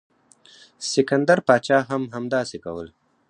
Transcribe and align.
سکندر 0.91 1.39
پاچا 1.47 1.79
هم 1.89 2.01
همداسې 2.15 2.57
کول. 2.65 2.87